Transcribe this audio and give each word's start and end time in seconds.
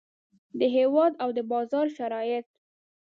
د 0.59 0.61
هیواد 0.77 1.13
او 1.23 1.29
د 1.37 1.39
بازار 1.51 1.87
شرایط. 1.97 2.45